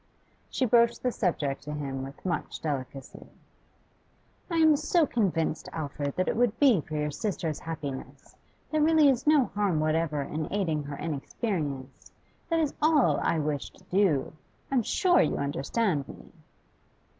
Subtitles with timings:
[0.49, 3.27] She broached the subject to him with much delicacy.
[4.49, 8.35] 'I am so convinced, Alfred, that it would be for your sister's happiness.
[8.71, 12.11] There really is no harm whatever in aiding her inexperience;
[12.49, 14.33] that is all that I wish to do.
[14.71, 16.31] I'm sure you understand me?